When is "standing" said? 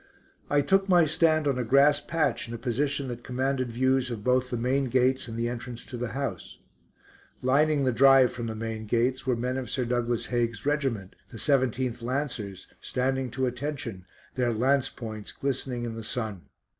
12.81-13.29